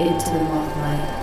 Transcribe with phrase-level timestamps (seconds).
[0.00, 1.20] into the moth light.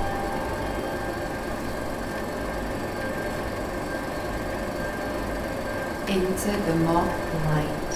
[6.08, 7.94] Into the moth light.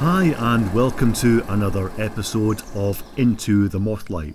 [0.00, 4.34] Hi, and welcome to another episode of Into the Mothlight.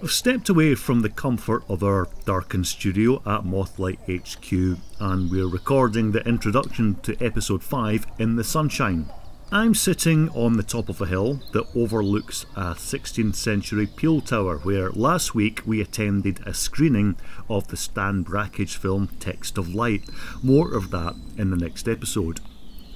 [0.00, 4.52] We've stepped away from the comfort of our darkened studio at Mothlight HQ,
[5.00, 9.10] and we're recording the introduction to episode 5 in the sunshine.
[9.54, 14.58] I'm sitting on the top of a hill that overlooks a 16th century Peel Tower,
[14.58, 17.14] where last week we attended a screening
[17.48, 20.10] of the Stan Brakhage film Text of Light.
[20.42, 22.40] More of that in the next episode.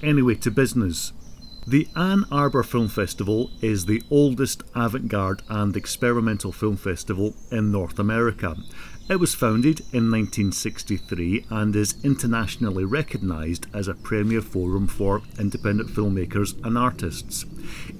[0.03, 1.13] Anyway, to business.
[1.65, 7.71] The Ann Arbor Film Festival is the oldest avant garde and experimental film festival in
[7.71, 8.57] North America.
[9.09, 15.89] It was founded in 1963 and is internationally recognised as a premier forum for independent
[15.89, 17.43] filmmakers and artists.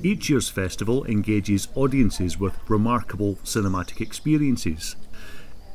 [0.03, 4.95] Each year's festival engages audiences with remarkable cinematic experiences.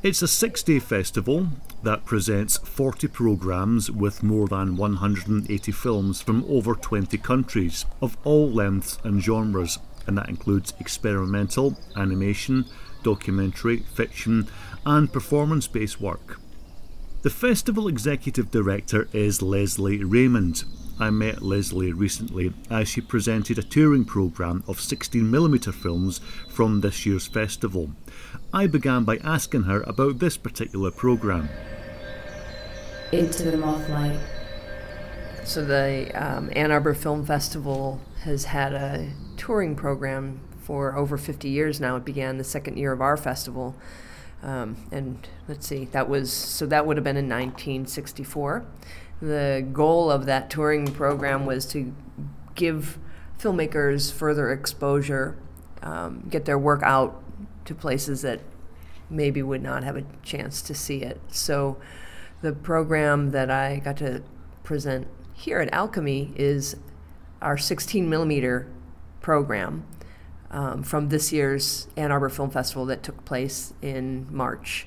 [0.05, 1.49] It's a six day festival
[1.83, 8.49] that presents 40 programmes with more than 180 films from over 20 countries of all
[8.49, 12.67] lengths and genres, and that includes experimental, animation,
[13.03, 14.49] documentary, fiction,
[14.87, 16.41] and performance based work.
[17.23, 20.65] The festival executive director is Leslie Raymond.
[21.01, 27.05] I met Leslie recently as she presented a touring programme of 16mm films from this
[27.05, 27.91] year's festival.
[28.53, 31.49] I began by asking her about this particular programme.
[33.11, 34.21] Into the Mothlight.
[35.45, 41.49] So the um, Ann Arbor Film Festival has had a touring program for over 50
[41.49, 41.97] years now.
[41.97, 43.75] It began the second year of our festival.
[44.45, 48.67] Um, and let's see, that was, so that would have been in 1964.
[49.23, 51.95] The goal of that touring program was to
[52.55, 52.99] give
[53.39, 55.39] filmmakers further exposure,
[55.83, 57.23] um, get their work out
[57.65, 58.41] to places that
[59.09, 61.19] maybe would not have a chance to see it.
[61.29, 61.79] So
[62.43, 64.23] the program that I got to
[64.63, 66.77] present here at Alchemy is
[67.41, 68.69] our 16 millimeter
[69.23, 69.87] program
[70.55, 74.87] um, from this year's Ann Arbor Film Festival that took place in March.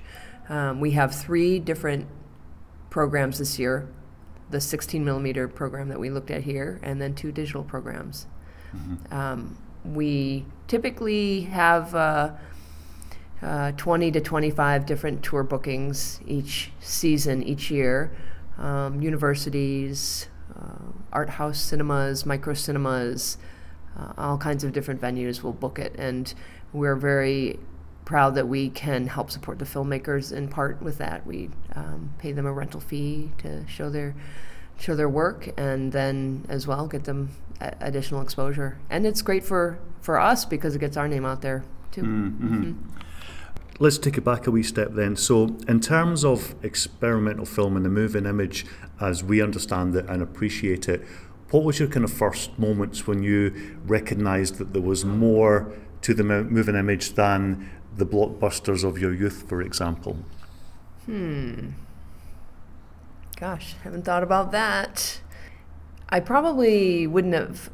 [0.50, 2.07] Um, we have three different
[2.89, 3.88] programs this year
[4.50, 8.28] the 16 millimeter program that we looked at here, and then two digital programs.
[8.73, 9.13] Mm-hmm.
[9.13, 12.31] Um, we typically have uh,
[13.41, 18.16] uh, 20 to 25 different tour bookings each season, each year.
[18.57, 23.38] Um, universities, uh, art house cinemas, micro cinemas,
[23.97, 25.96] uh, all kinds of different venues will book it.
[25.97, 26.34] And
[26.74, 27.59] we're very
[28.06, 31.25] proud that we can help support the filmmakers in part with that.
[31.25, 34.16] We um, pay them a rental fee to show their
[34.80, 38.78] show their work, and then as well get them a- additional exposure.
[38.90, 42.03] And it's great for for us because it gets our name out there too.
[42.03, 42.47] Mm-hmm.
[42.47, 42.90] Mm-hmm.
[43.79, 45.16] Let's take it back a wee step then.
[45.16, 48.66] So, in terms of experimental film and the moving image,
[49.00, 51.06] as we understand it and appreciate it,
[51.52, 55.72] what was your kind of first moments when you recognised that there was more
[56.02, 60.18] to the moving image than the blockbusters of your youth, for example?
[61.06, 61.69] Hmm.
[63.38, 65.22] Gosh, haven't thought about that.
[66.09, 67.69] I probably wouldn't have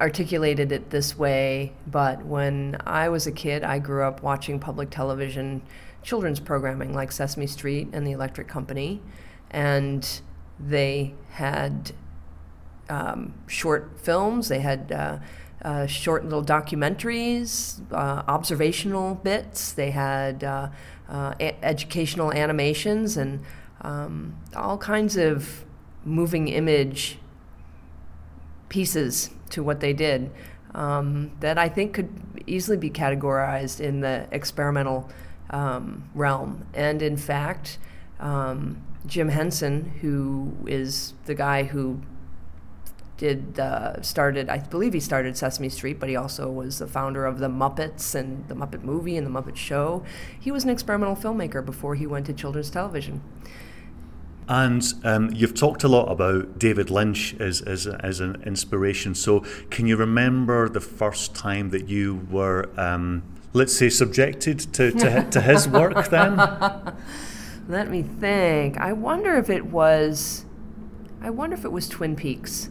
[0.00, 4.90] articulated it this way, but when I was a kid, I grew up watching public
[4.90, 5.62] television
[6.02, 9.00] children's programming like Sesame Street and The Electric Company,
[9.50, 10.20] and
[10.58, 11.92] they had
[12.92, 15.18] um, short films, they had uh,
[15.64, 20.68] uh, short little documentaries, uh, observational bits, they had uh,
[21.08, 23.40] uh, a- educational animations, and
[23.80, 25.64] um, all kinds of
[26.04, 27.18] moving image
[28.68, 30.30] pieces to what they did
[30.74, 32.10] um, that I think could
[32.46, 35.08] easily be categorized in the experimental
[35.50, 36.66] um, realm.
[36.74, 37.78] And in fact,
[38.20, 42.00] um, Jim Henson, who is the guy who
[43.22, 47.24] did uh, started, I believe he started Sesame Street, but he also was the founder
[47.24, 50.02] of the Muppets and the Muppet Movie and the Muppet Show.
[50.40, 53.22] He was an experimental filmmaker before he went to children's television.
[54.48, 59.14] And um, you've talked a lot about David Lynch as, as, as an inspiration.
[59.14, 63.22] So, can you remember the first time that you were, um,
[63.52, 66.38] let's say, subjected to, to, to his work then?
[67.68, 68.78] Let me think.
[68.78, 70.44] I wonder if it was,
[71.20, 72.68] I wonder if it was Twin Peaks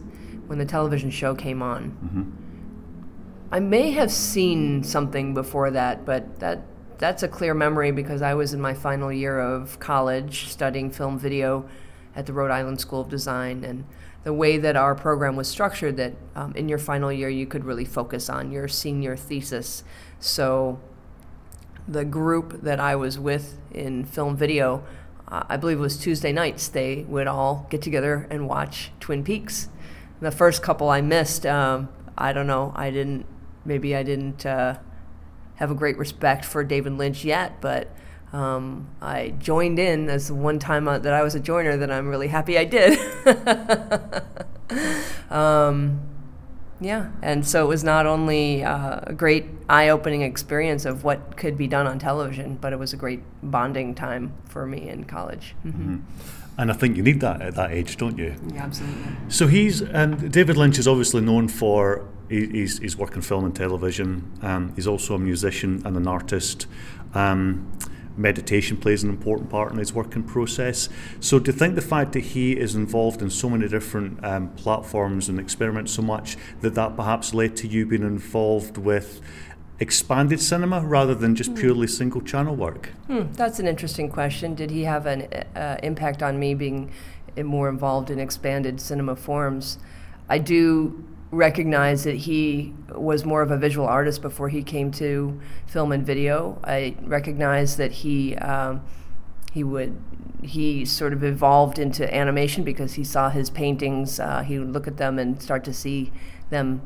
[0.52, 1.96] when the television show came on.
[2.04, 2.30] Mm-hmm.
[3.52, 6.60] I may have seen something before that, but that
[6.98, 11.18] that's a clear memory because I was in my final year of college studying film
[11.18, 11.66] video
[12.14, 13.86] at the Rhode Island School of Design, and
[14.24, 17.64] the way that our program was structured, that um, in your final year you could
[17.64, 19.84] really focus on your senior thesis.
[20.20, 20.78] So
[21.88, 24.84] the group that I was with in film video,
[25.28, 29.24] uh, I believe it was Tuesday nights, they would all get together and watch Twin
[29.24, 29.70] Peaks.
[30.22, 33.26] The first couple I missed, um, I don't know, I didn't,
[33.64, 34.78] maybe I didn't uh,
[35.56, 37.88] have a great respect for David Lynch yet, but
[38.32, 41.90] um, I joined in as the one time uh, that I was a joiner that
[41.90, 43.00] I'm really happy I did.
[45.28, 46.00] um,
[46.80, 51.36] yeah, and so it was not only uh, a great eye opening experience of what
[51.36, 55.02] could be done on television, but it was a great bonding time for me in
[55.02, 55.56] college.
[55.66, 55.98] Mm-hmm.
[56.58, 58.34] And I think you need that at that age, don't you?
[58.52, 59.04] Yeah, absolutely.
[59.28, 63.54] So he's and David Lynch is obviously known for he's, he's work in film and
[63.54, 64.30] television.
[64.42, 66.66] Um, he's also a musician and an artist.
[67.14, 67.70] Um,
[68.16, 70.88] meditation plays an important part in his working process.
[71.20, 74.50] So, do you think the fact that he is involved in so many different um,
[74.50, 79.20] platforms and experiments so much that that perhaps led to you being involved with
[79.78, 82.90] expanded cinema rather than just purely single channel work?
[83.06, 84.54] Hmm, that's an interesting question.
[84.54, 85.22] Did he have an
[85.56, 86.90] uh, impact on me being
[87.36, 89.78] more involved in expanded cinema forms?
[90.28, 95.40] I do recognize that he was more of a visual artist before he came to
[95.66, 96.60] film and video.
[96.62, 98.82] I recognize that he um,
[99.52, 99.98] he would
[100.42, 104.20] he sort of evolved into animation because he saw his paintings.
[104.20, 106.12] Uh, he would look at them and start to see
[106.50, 106.82] them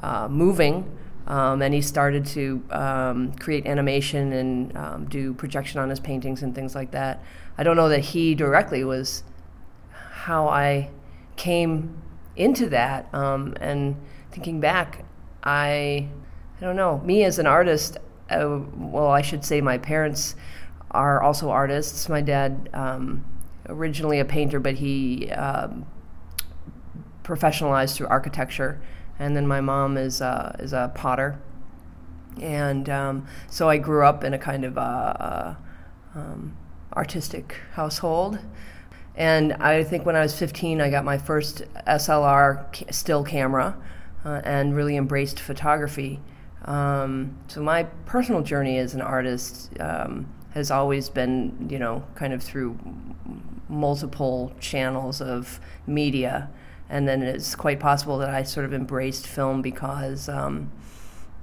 [0.00, 0.96] uh, moving.
[1.28, 6.42] Um, and he started to um, create animation and um, do projection on his paintings
[6.42, 7.22] and things like that.
[7.58, 9.22] I don't know that he directly was
[9.90, 10.90] how I
[11.36, 12.02] came
[12.34, 13.12] into that.
[13.14, 13.96] Um, and
[14.32, 15.04] thinking back,
[15.42, 16.08] I,
[16.56, 17.98] I don't know, me as an artist,
[18.30, 20.34] uh, well, I should say my parents
[20.90, 22.08] are also artists.
[22.08, 23.24] My dad, um,
[23.68, 25.84] originally a painter, but he um,
[27.22, 28.80] professionalized through architecture.
[29.18, 31.40] And then my mom is, uh, is a potter.
[32.40, 35.54] And um, so I grew up in a kind of uh,
[36.14, 36.56] um,
[36.94, 38.38] artistic household.
[39.16, 43.76] And I think when I was 15, I got my first SLR still camera
[44.24, 46.20] uh, and really embraced photography.
[46.64, 52.32] Um, so my personal journey as an artist um, has always been, you know, kind
[52.32, 52.78] of through
[53.68, 56.50] multiple channels of media.
[56.90, 60.70] And then it's quite possible that I sort of embraced film because um,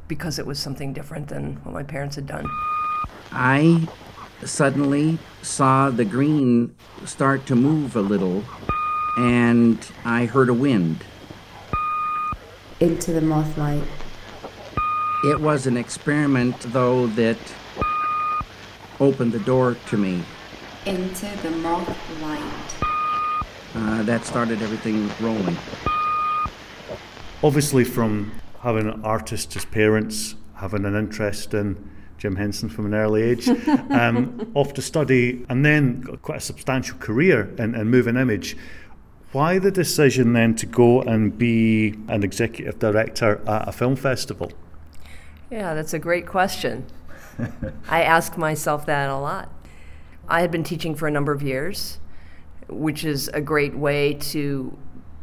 [0.07, 2.45] because it was something different than what my parents had done.
[3.31, 3.88] I
[4.44, 6.75] suddenly saw the green
[7.06, 8.44] start to move a little,
[9.18, 11.03] and I heard a wind.
[12.80, 13.83] Into the moth light.
[15.24, 17.38] It was an experiment, though, that
[19.00, 20.24] opened the door to me.
[20.86, 22.94] Into the moth light.
[23.75, 25.57] Uh, that started everything rolling.
[27.44, 28.31] Obviously, from
[28.62, 33.50] having an artist as parents, having an interest in Jim Henson from an early age,
[33.89, 38.56] um, off to study, and then quite a substantial career in, in moving image.
[39.33, 44.54] Why the decision then to go and be an executive director at a film festival?
[45.51, 46.86] Yeah, that's a great question.
[47.89, 49.51] I ask myself that a lot.
[50.30, 52.00] I had been teaching for a number of years,
[52.68, 54.78] which is a great way to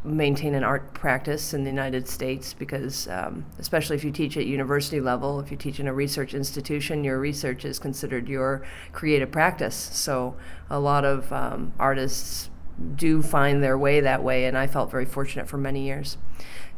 [0.04, 4.46] maintain an art practice in the United States because, um, especially if you teach at
[4.46, 9.30] university level, if you teach in a research institution, your research is considered your creative
[9.30, 9.76] practice.
[9.92, 10.36] So,
[10.68, 12.50] a lot of um, artists
[12.96, 16.18] do find their way that way, and I felt very fortunate for many years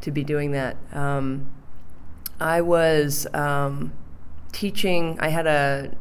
[0.01, 0.77] to be doing that.
[0.93, 1.49] Um,
[2.39, 3.93] I was um,
[4.51, 5.95] teaching, I had a,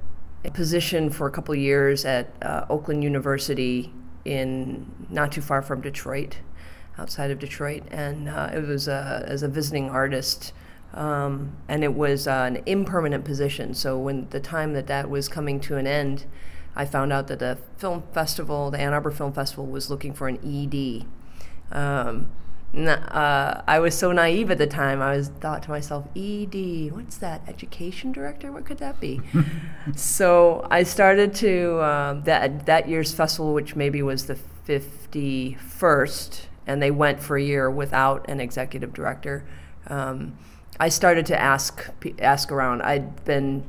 [0.45, 3.93] a, position for a couple years at uh, Oakland University
[4.25, 6.39] in not too far from Detroit
[6.99, 10.53] outside of Detroit, and uh, it was as a visiting artist.
[10.93, 13.75] Um, and it was uh, an impermanent position.
[13.75, 16.25] So when the time that that was coming to an end,
[16.77, 20.29] I found out that the film festival, the Ann Arbor Film Festival, was looking for
[20.29, 21.07] an ED.
[21.77, 22.31] Um,
[22.77, 25.01] uh, I was so naive at the time.
[25.01, 27.43] I was thought to myself, ED, what's that?
[27.47, 28.51] Education director?
[28.53, 29.21] What could that be?
[29.97, 36.49] so I started to uh, that that year's festival, which maybe was the fifty first
[36.67, 39.45] and they went for a year without an executive director.
[39.87, 40.39] Um,
[40.81, 41.89] I started to ask
[42.19, 42.83] ask around.
[42.83, 43.65] I'd been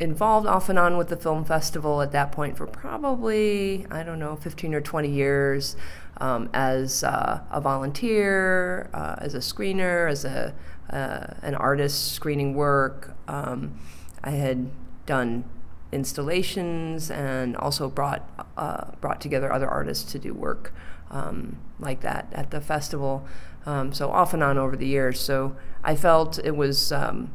[0.00, 4.18] involved off and on with the film festival at that point for probably I don't
[4.18, 5.76] know 15 or 20 years
[6.18, 10.54] um, as uh, a volunteer, uh, as a screener, as a
[10.90, 13.14] uh, an artist screening work.
[13.28, 13.78] Um,
[14.24, 14.70] I had
[15.06, 15.44] done
[15.92, 20.72] installations and also brought uh, brought together other artists to do work
[21.10, 23.26] um, like that at the festival.
[23.66, 25.20] Um, so off and on over the years.
[25.20, 27.30] So I felt it was um,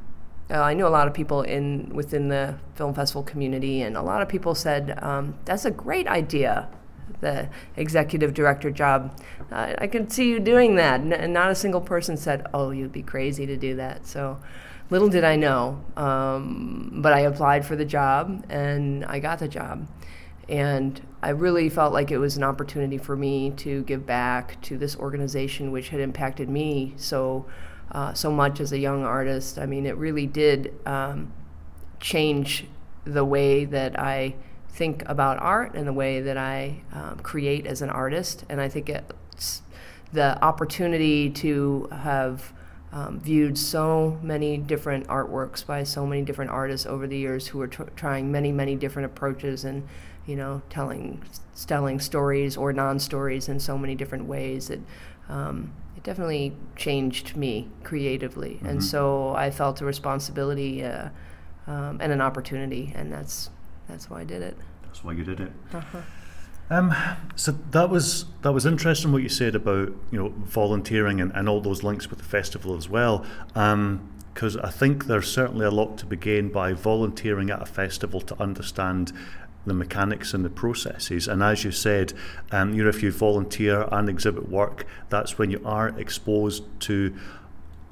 [0.52, 4.02] uh, I knew a lot of people in within the film festival community, and a
[4.02, 6.70] lot of people said um, that's a great idea.
[7.22, 9.18] The executive director job,
[9.52, 12.92] uh, I could see you doing that, and not a single person said, "Oh, you'd
[12.92, 14.40] be crazy to do that." So,
[14.90, 19.48] little did I know, um, but I applied for the job and I got the
[19.48, 19.88] job,
[20.50, 24.78] and I really felt like it was an opportunity for me to give back to
[24.78, 27.46] this organization, which had impacted me so
[27.94, 29.60] uh, so much as a young artist.
[29.60, 31.32] I mean, it really did um,
[32.00, 32.66] change
[33.06, 34.36] the way that I
[34.70, 38.44] think about art and the way that I um, create as an artist.
[38.50, 39.62] And I think it's
[40.12, 42.54] the opportunity to have
[42.92, 47.62] um, viewed so many different artworks by so many different artists over the years who
[47.62, 49.88] are tr- trying many, many different approaches and,
[50.28, 51.24] you know, telling
[51.68, 54.70] telling stories or non-stories in so many different ways.
[54.70, 54.82] It,
[55.30, 55.72] um,
[56.04, 58.68] definitely changed me creatively, mm-hmm.
[58.68, 61.10] and so I felt a responsibility uh,
[61.68, 63.50] um, and an opportunity, and that's
[63.88, 64.58] that's why I did it.
[64.84, 65.52] That's why you did it.
[65.74, 66.02] Uh-huh.
[66.70, 66.96] Um,
[67.36, 71.50] so that was that was interesting what you said about you know volunteering and, and
[71.50, 73.26] all those links with the festival as well.
[73.48, 77.66] because um, I think there's certainly a lot to be gained by volunteering at a
[77.66, 79.12] festival to understand
[79.66, 81.28] the mechanics and the processes.
[81.28, 82.14] And as you said,
[82.52, 87.16] um, you know, if you volunteer and exhibit work, that's when you are exposed to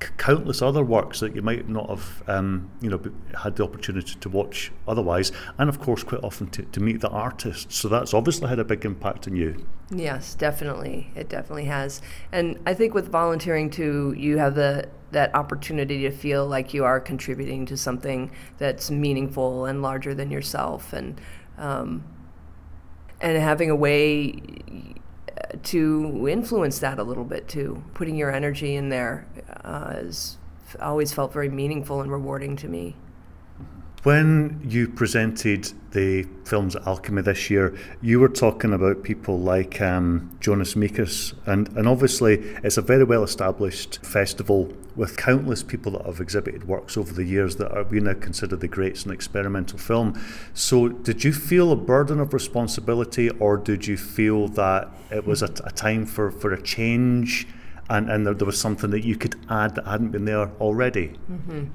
[0.01, 3.01] c- countless other works that you might not have, um, you know,
[3.41, 5.31] had the opportunity to watch otherwise.
[5.57, 7.77] And of course, quite often to, to meet the artists.
[7.77, 9.65] So that's obviously had a big impact on you.
[9.89, 12.01] Yes, definitely, it definitely has.
[12.31, 16.85] And I think with volunteering too, you have the that opportunity to feel like you
[16.85, 21.19] are contributing to something that's meaningful and larger than yourself and
[21.61, 22.03] um,
[23.21, 24.41] and having a way
[25.63, 27.83] to influence that a little bit too.
[27.93, 29.27] Putting your energy in there
[29.63, 30.37] uh, has
[30.81, 32.95] always felt very meaningful and rewarding to me.
[34.03, 39.79] When you presented the films at Alchemy this year, you were talking about people like
[39.79, 45.91] um, Jonas Mekas, and, and obviously it's a very well established festival with countless people
[45.91, 49.11] that have exhibited works over the years that are we now consider the greats in
[49.11, 50.19] experimental film.
[50.55, 55.43] So, did you feel a burden of responsibility, or did you feel that it was
[55.43, 57.47] a, a time for, for a change?
[57.87, 61.19] And, and there, there was something that you could add that hadn't been there already.
[61.31, 61.67] Mm-hmm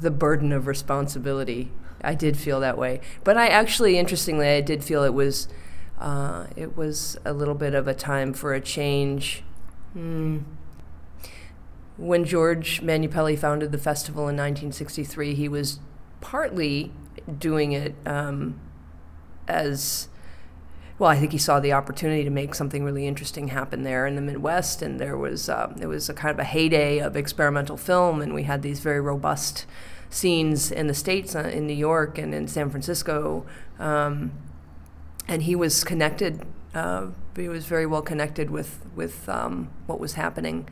[0.00, 1.70] the burden of responsibility.
[2.02, 5.48] I did feel that way, but I actually, interestingly, I did feel it was
[5.98, 9.42] uh, it was a little bit of a time for a change.
[9.92, 10.38] Hmm.
[11.96, 15.80] When George Manupelli founded the festival in 1963, he was
[16.20, 16.92] partly
[17.38, 18.60] doing it um,
[19.48, 20.08] as
[20.98, 24.16] well, I think he saw the opportunity to make something really interesting happen there in
[24.16, 27.76] the Midwest, and there was uh, it was a kind of a heyday of experimental
[27.76, 29.64] film, and we had these very robust
[30.10, 33.46] scenes in the states, uh, in New York and in San Francisco,
[33.78, 34.32] um,
[35.28, 36.44] and he was connected.
[36.74, 40.68] Uh, he was very well connected with with um, what was happening.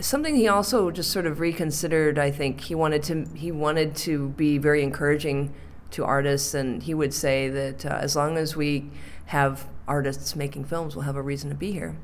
[0.00, 2.20] Something he also just sort of reconsidered.
[2.20, 5.52] I think he wanted to he wanted to be very encouraging
[5.92, 8.90] to artists, and he would say that uh, as long as we
[9.26, 11.96] have artists making films we'll have a reason to be here.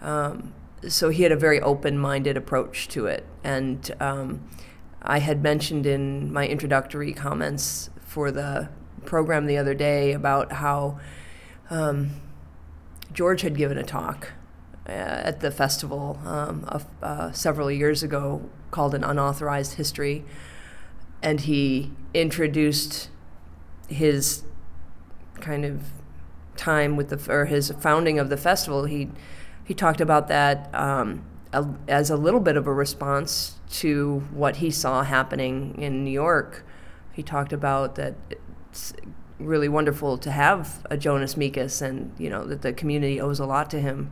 [0.00, 0.54] Um,
[0.88, 4.48] so he had a very open-minded approach to it, and um,
[5.00, 8.68] I had mentioned in my introductory comments for the
[9.04, 10.98] program the other day about how
[11.70, 12.10] um,
[13.12, 14.32] George had given a talk
[14.88, 20.24] uh, at the festival um, of, uh, several years ago called an unauthorized history,
[21.22, 23.08] and he introduced
[23.88, 24.44] his
[25.40, 25.82] kind of
[26.56, 29.10] time with the or his founding of the festival, he
[29.64, 34.56] he talked about that um, a, as a little bit of a response to what
[34.56, 36.64] he saw happening in New York.
[37.12, 38.14] He talked about that
[38.70, 38.92] it's
[39.38, 43.46] really wonderful to have a Jonas Mekas, and you know that the community owes a
[43.46, 44.10] lot to him.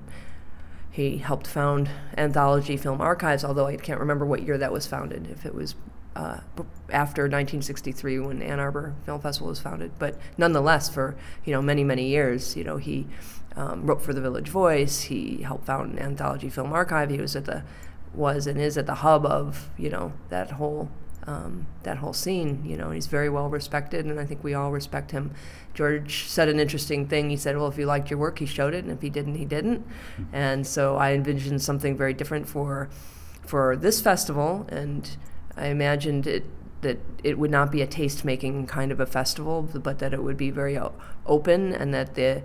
[0.90, 5.28] He helped found Anthology Film Archives, although I can't remember what year that was founded.
[5.30, 5.74] If it was
[6.16, 6.40] uh,
[6.90, 9.92] after 1963 when Ann Arbor Film Festival was founded.
[9.98, 13.06] But nonetheless, for you know many many years, you know he
[13.56, 15.02] um, wrote for the Village Voice.
[15.02, 17.10] He helped found an Anthology Film Archive.
[17.10, 17.62] He was at the
[18.12, 20.90] was and is at the hub of you know that whole
[21.26, 22.62] um, that whole scene.
[22.64, 25.32] You know, he's very well respected, and I think we all respect him.
[25.74, 27.30] George said an interesting thing.
[27.30, 29.36] He said, "Well, if you liked your work, he showed it, and if he didn't,
[29.36, 30.24] he didn't." Mm-hmm.
[30.34, 32.88] And so I envisioned something very different for
[33.46, 35.16] for this festival, and
[35.56, 36.44] I imagined it
[36.82, 40.22] that it would not be a taste making kind of a festival, but that it
[40.22, 40.78] would be very
[41.26, 42.42] open and that the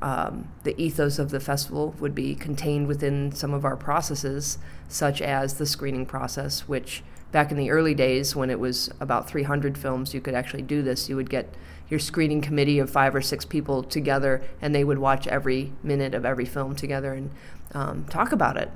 [0.00, 5.20] um, the ethos of the festival would be contained within some of our processes, such
[5.20, 9.76] as the screening process, which back in the early days when it was about 300
[9.76, 11.08] films, you could actually do this.
[11.08, 11.52] You would get
[11.88, 16.14] your screening committee of five or six people together, and they would watch every minute
[16.14, 17.30] of every film together and
[17.72, 18.70] um, talk about it.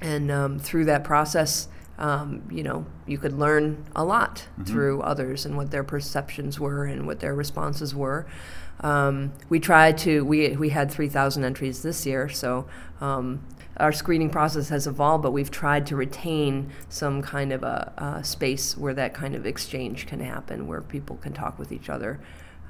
[0.00, 4.64] And um, through that process, um, you know, you could learn a lot mm-hmm.
[4.64, 8.26] through others and what their perceptions were and what their responses were.
[8.80, 12.68] Um, we tried to, we, we had 3,000 entries this year, so
[13.00, 13.44] um,
[13.78, 18.24] our screening process has evolved, but we've tried to retain some kind of a, a,
[18.24, 22.20] space where that kind of exchange can happen, where people can talk with each other.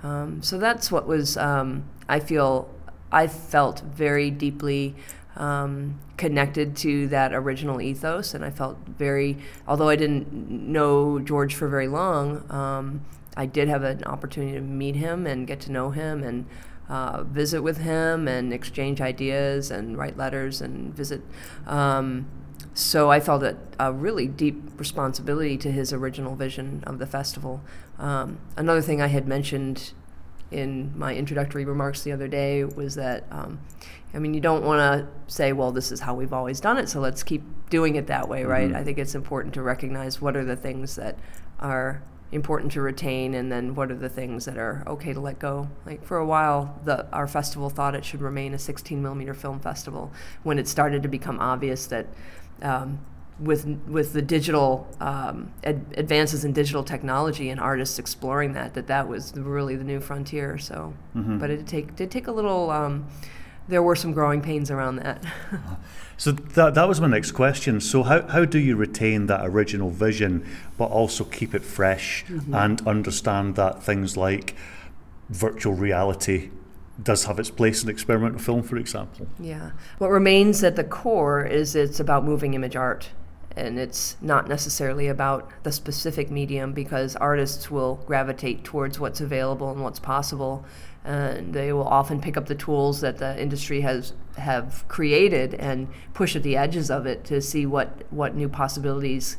[0.02, 2.74] Um, so that's what was, um, I feel,
[3.12, 4.94] I felt very deeply
[5.38, 11.54] um, connected to that original ethos, and I felt very, although I didn't know George
[11.54, 13.04] for very long, um,
[13.36, 16.46] I did have an opportunity to meet him and get to know him and
[16.88, 21.22] uh, visit with him and exchange ideas and write letters and visit.
[21.66, 22.26] Um,
[22.74, 27.60] so I felt a, a, really deep responsibility to his original vision of the festival.
[27.98, 29.92] Um, another thing I had mentioned
[30.50, 33.60] in my introductory remarks the other day was that, um,
[34.14, 36.88] I mean, you don't want to say, well, this is how we've always done it,
[36.88, 38.68] so let's keep doing it that way, right?
[38.68, 38.76] Mm-hmm.
[38.76, 41.18] I think it's important to recognize what are the things that
[41.60, 45.38] are important to retain and then what are the things that are okay to let
[45.38, 49.32] go like for a while the our festival thought it should remain a 16 millimeter
[49.32, 50.12] film festival
[50.42, 52.06] when it started to become obvious that
[52.60, 52.98] um,
[53.38, 58.86] with with the digital um, ad- advances in digital technology and artists exploring that that
[58.86, 61.38] that was really the new frontier so mm-hmm.
[61.38, 63.06] but it did take did take a little um,
[63.68, 65.22] there were some growing pains around that
[66.18, 67.80] So that, that was my next question.
[67.80, 70.44] So how, how do you retain that original vision,
[70.76, 72.52] but also keep it fresh mm-hmm.
[72.52, 74.56] and understand that things like
[75.28, 76.50] virtual reality
[77.00, 79.28] does have its place in experimental film, for example?
[79.38, 79.70] Yeah.
[79.98, 83.10] What remains at the core is it's about moving image art.
[83.58, 89.70] And it's not necessarily about the specific medium because artists will gravitate towards what's available
[89.70, 90.64] and what's possible
[91.04, 95.88] and they will often pick up the tools that the industry has have created and
[96.12, 99.38] push at the edges of it to see what what new possibilities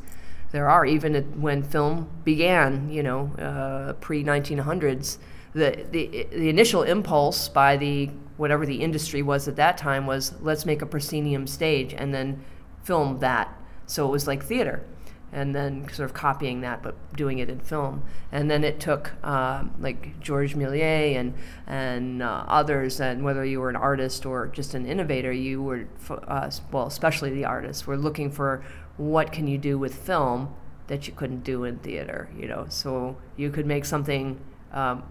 [0.50, 0.84] there are.
[0.84, 5.18] Even when film began, you know, uh, pre 1900s,
[5.52, 10.32] the, the the initial impulse by the whatever the industry was at that time was
[10.40, 12.42] let's make a proscenium stage and then
[12.82, 13.54] film that.
[13.90, 14.84] So it was like theater
[15.32, 18.02] and then sort of copying that but doing it in film.
[18.32, 21.34] And then it took uh, like Georges Méliès and
[21.66, 25.86] and uh, others, and whether you were an artist or just an innovator, you were
[26.08, 28.64] uh, well, especially the artists, were looking for
[28.96, 30.54] what can you do with film
[30.88, 32.28] that you couldn't do in theater.
[32.36, 34.38] You know, so you could make something.
[34.72, 35.02] Um,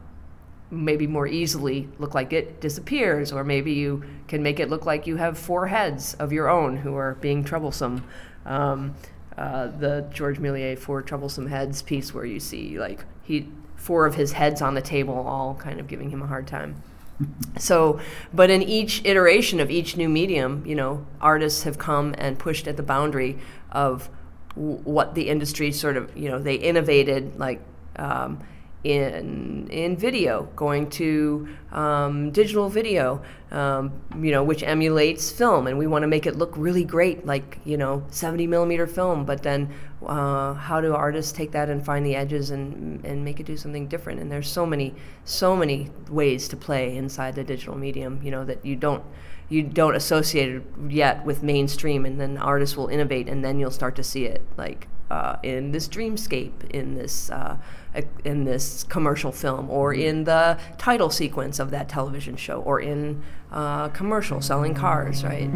[0.71, 5.07] maybe more easily look like it disappears, or maybe you can make it look like
[5.07, 8.03] you have four heads of your own who are being troublesome.
[8.45, 8.95] Um,
[9.37, 14.15] uh, the George Méliès Four Troublesome Heads piece where you see like he four of
[14.15, 16.81] his heads on the table, all kind of giving him a hard time.
[17.57, 17.99] so,
[18.33, 22.67] but in each iteration of each new medium, you know, artists have come and pushed
[22.67, 23.37] at the boundary
[23.71, 24.09] of
[24.55, 27.61] w- what the industry sort of, you know, they innovated like.
[27.95, 28.39] Um,
[28.83, 35.77] in in video, going to um, digital video, um, you know, which emulates film, and
[35.77, 39.25] we want to make it look really great, like you know, 70 millimeter film.
[39.25, 39.73] But then,
[40.05, 43.57] uh, how do artists take that and find the edges and and make it do
[43.57, 44.21] something different?
[44.21, 48.45] And there's so many so many ways to play inside the digital medium, you know,
[48.45, 49.03] that you don't
[49.49, 53.71] you don't associate it yet with mainstream, and then artists will innovate, and then you'll
[53.71, 57.57] start to see it like uh, in this dreamscape, in this uh,
[58.23, 60.01] in this commercial film, or mm-hmm.
[60.01, 63.21] in the title sequence of that television show, or in
[63.51, 65.49] uh, commercial selling cars, right?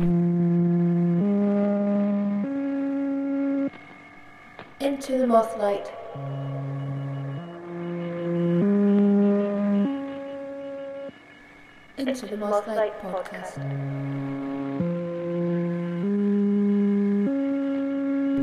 [4.80, 5.92] Into the Mothlight.
[11.98, 14.33] Into the Mothlight podcast.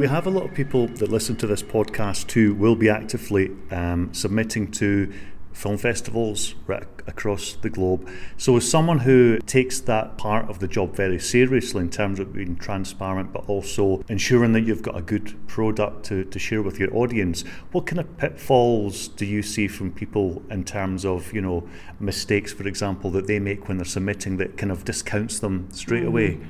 [0.00, 3.50] We have a lot of people that listen to this podcast who will be actively
[3.70, 5.12] um, submitting to
[5.52, 8.08] film festivals right across the globe.
[8.38, 12.32] So, as someone who takes that part of the job very seriously in terms of
[12.32, 16.78] being transparent, but also ensuring that you've got a good product to, to share with
[16.78, 21.42] your audience, what kind of pitfalls do you see from people in terms of, you
[21.42, 25.68] know, mistakes, for example, that they make when they're submitting that kind of discounts them
[25.72, 26.36] straight away?
[26.36, 26.48] Mm.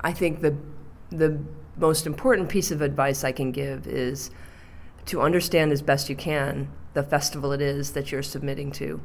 [0.00, 0.56] I think the
[1.10, 1.38] the
[1.76, 4.30] most important piece of advice I can give is
[5.06, 9.00] to understand as best you can the festival it is that you're submitting to.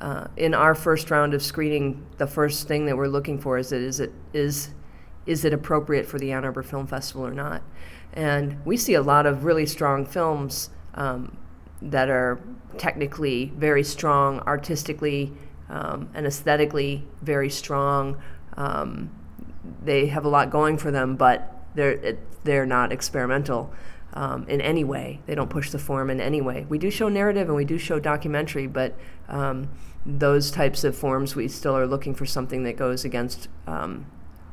[0.00, 3.72] uh, in our first round of screening, the first thing that we're looking for is
[3.72, 4.70] it is it is
[5.26, 7.62] is it appropriate for the Ann Arbor Film Festival or not?
[8.12, 11.38] And we see a lot of really strong films um,
[11.80, 12.38] that are
[12.76, 15.32] technically very strong, artistically
[15.70, 18.20] um, and aesthetically very strong.
[18.58, 19.10] Um,
[19.82, 23.72] they have a lot going for them, but they're it, they're not experimental
[24.14, 25.20] um, in any way.
[25.26, 26.66] They don't push the form in any way.
[26.68, 28.96] We do show narrative and we do show documentary, but
[29.28, 29.68] um,
[30.06, 34.06] those types of forms we still are looking for something that goes against um,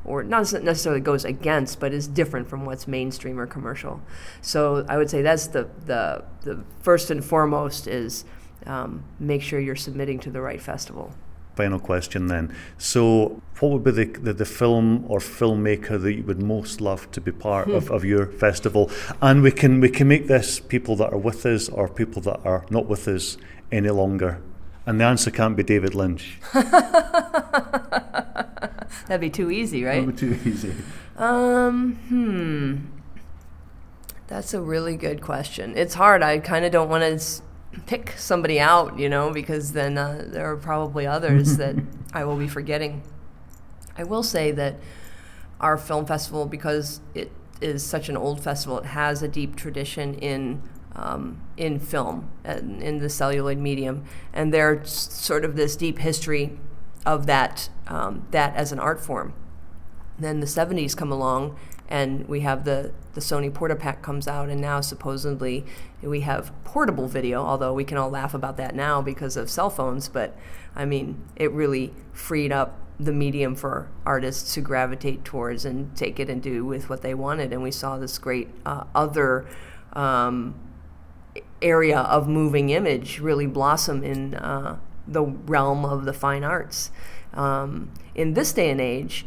[0.04, 4.00] or not necessarily goes against, but is different from what's mainstream or commercial.
[4.40, 8.24] So I would say that's the the, the first and foremost is
[8.66, 11.14] um, make sure you're submitting to the right festival.
[11.54, 12.54] Final question then.
[12.78, 17.10] So, what would be the, the, the film or filmmaker that you would most love
[17.12, 18.90] to be part of, of your festival?
[19.20, 22.40] And we can we can make this people that are with us or people that
[22.44, 23.36] are not with us
[23.70, 24.40] any longer.
[24.86, 26.38] And the answer can't be David Lynch.
[29.06, 30.00] That'd be too easy, right?
[30.00, 30.74] That would be too easy.
[31.16, 32.76] Um, hmm.
[34.26, 35.76] That's a really good question.
[35.76, 36.22] It's hard.
[36.22, 37.42] I kind of don't want to
[37.86, 41.76] pick somebody out, you know, because then uh, there are probably others that
[42.12, 43.02] I will be forgetting.
[43.96, 44.76] I will say that
[45.60, 47.30] our film festival, because it
[47.60, 50.62] is such an old festival, it has a deep tradition in
[50.94, 56.58] um, in film and in the celluloid medium, and there's sort of this deep history
[57.06, 59.32] of that um, that as an art form.
[60.18, 61.56] Then the 70s come along,
[61.92, 65.66] and we have the the Sony Portapack comes out, and now supposedly
[66.00, 67.44] we have portable video.
[67.44, 70.34] Although we can all laugh about that now because of cell phones, but
[70.74, 76.18] I mean, it really freed up the medium for artists to gravitate towards and take
[76.18, 77.52] it and do with what they wanted.
[77.52, 79.46] And we saw this great uh, other
[79.92, 80.54] um,
[81.60, 86.90] area of moving image really blossom in uh, the realm of the fine arts.
[87.34, 89.26] Um, in this day and age,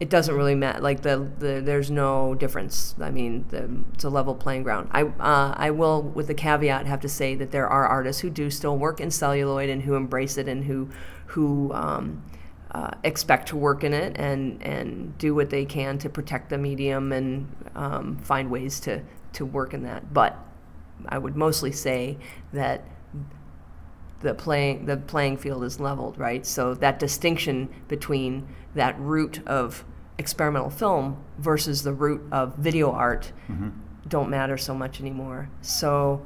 [0.00, 0.80] it doesn't really matter.
[0.80, 2.94] Like the, the there's no difference.
[2.98, 4.88] I mean, the, it's a level playing ground.
[4.92, 8.30] I uh, I will, with the caveat, have to say that there are artists who
[8.30, 10.88] do still work in celluloid and who embrace it and who
[11.26, 12.22] who um,
[12.70, 16.56] uh, expect to work in it and and do what they can to protect the
[16.56, 19.02] medium and um, find ways to
[19.34, 20.14] to work in that.
[20.14, 20.34] But
[21.10, 22.16] I would mostly say
[22.54, 22.84] that
[24.20, 26.44] the playing the playing field is leveled, right?
[26.46, 29.84] So that distinction between that root of
[30.18, 33.32] experimental film versus the root of video art
[34.08, 35.48] don't matter so much anymore.
[35.62, 36.24] So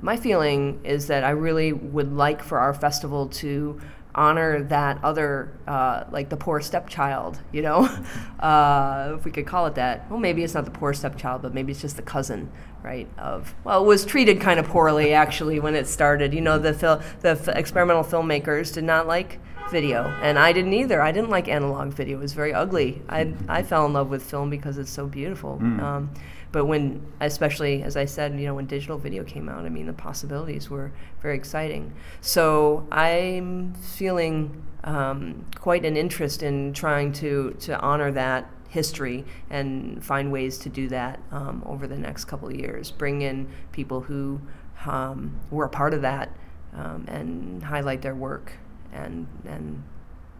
[0.00, 3.80] my feeling is that I really would like for our festival to
[4.14, 7.84] honor that other, uh, like the poor stepchild, you know,
[8.40, 10.10] uh, if we could call it that.
[10.10, 12.50] Well, maybe it's not the poor stepchild, but maybe it's just the cousin,
[12.82, 13.08] right?
[13.18, 16.32] Of well, it was treated kind of poorly actually when it started.
[16.34, 19.38] You know, the fil- the f- experimental filmmakers did not like
[19.70, 21.00] video, and I didn't either.
[21.00, 23.02] I didn't like analog video; it was very ugly.
[23.08, 25.58] I I fell in love with film because it's so beautiful.
[25.80, 26.10] Um,
[26.52, 29.86] but when, especially as I said, you know, when digital video came out, I mean,
[29.86, 30.92] the possibilities were
[31.22, 31.94] very exciting.
[32.20, 40.02] So I'm feeling um, quite an interest in trying to to honor that history and
[40.02, 42.90] find ways to do that um, over the next couple of years.
[42.90, 44.40] Bring in people who
[44.86, 46.34] um, were a part of that
[46.74, 48.54] um, and highlight their work
[48.92, 49.82] and and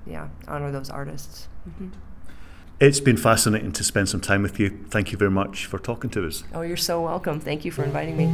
[0.07, 1.49] yeah, honor those artists.
[1.65, 1.89] hmm
[2.81, 4.71] It's been fascinating to spend some time with you.
[4.89, 6.43] Thank you very much for talking to us.
[6.55, 7.39] Oh, you're so welcome.
[7.39, 8.27] Thank you for inviting me.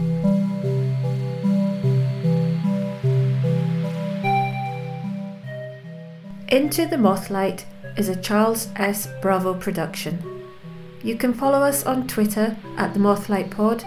[6.49, 7.67] Into the Mothlight
[7.99, 9.09] is a Charles S.
[9.21, 10.23] Bravo production.
[11.03, 13.85] You can follow us on Twitter at the Mothlight Pod,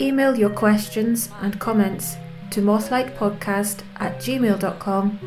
[0.00, 2.16] email your questions and comments
[2.50, 5.20] to mothlightpodcast at gmail.com,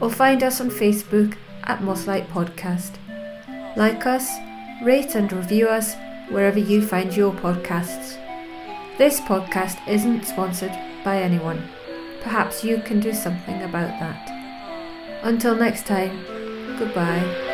[0.00, 2.96] or find us on Facebook at Mothlight Podcast.
[3.76, 4.28] Like us,
[4.82, 5.94] rate and review us
[6.28, 8.18] wherever you find your podcasts.
[8.98, 11.68] This podcast isn't sponsored by anyone.
[12.22, 14.30] Perhaps you can do something about that.
[15.22, 16.24] Until next time,
[16.78, 17.51] goodbye.